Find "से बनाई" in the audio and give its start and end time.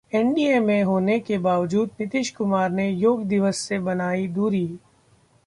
3.59-4.27